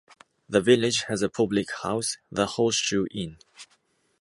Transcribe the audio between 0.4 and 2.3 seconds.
The village has a public house,